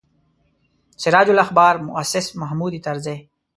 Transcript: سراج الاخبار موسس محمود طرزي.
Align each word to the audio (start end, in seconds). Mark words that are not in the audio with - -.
سراج 0.97 1.29
الاخبار 1.29 1.81
موسس 1.83 2.35
محمود 2.35 2.81
طرزي. 2.83 3.29